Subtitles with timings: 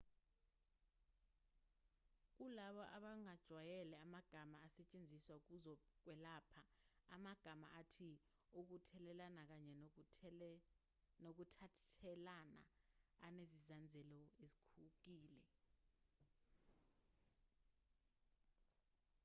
[2.37, 6.63] kulabo abangajwayele amagama asetshenziswa kwezokwelapha
[7.15, 8.11] amagama athi
[8.59, 9.73] ukuthelelana kanye
[11.23, 12.63] nokuthathelana
[13.25, 15.39] anezinzazelo ezikhukile